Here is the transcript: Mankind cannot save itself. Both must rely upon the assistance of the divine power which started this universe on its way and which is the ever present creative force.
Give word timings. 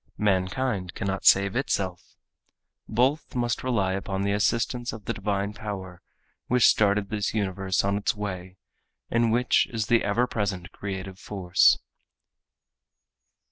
Mankind 0.17 0.95
cannot 0.95 1.25
save 1.25 1.55
itself. 1.55 2.15
Both 2.89 3.35
must 3.35 3.63
rely 3.63 3.93
upon 3.93 4.23
the 4.23 4.31
assistance 4.31 4.91
of 4.93 5.05
the 5.05 5.13
divine 5.13 5.53
power 5.53 6.01
which 6.47 6.65
started 6.67 7.09
this 7.09 7.35
universe 7.35 7.83
on 7.83 7.97
its 7.97 8.15
way 8.15 8.57
and 9.11 9.31
which 9.31 9.67
is 9.67 9.85
the 9.85 10.03
ever 10.03 10.25
present 10.25 10.71
creative 10.71 11.19
force. 11.19 11.77